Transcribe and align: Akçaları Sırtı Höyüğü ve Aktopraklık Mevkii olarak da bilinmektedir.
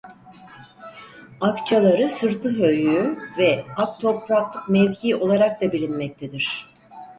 Akçaları 1.41 2.09
Sırtı 2.09 2.49
Höyüğü 2.59 3.17
ve 3.37 3.65
Aktopraklık 3.77 4.69
Mevkii 4.69 5.15
olarak 5.15 5.61
da 5.61 5.71
bilinmektedir. 5.71 6.67